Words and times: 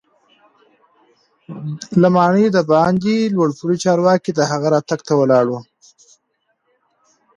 له 2.01 2.07
ماڼۍ 2.15 2.45
دباندې 2.57 3.17
لوړ 3.35 3.49
پوړي 3.57 3.77
چارواکي 3.83 4.31
د 4.35 4.39
هغه 4.51 4.67
راتګ 4.73 4.99
ته 5.07 5.13
ولاړ 5.21 5.45
وو. 5.51 5.59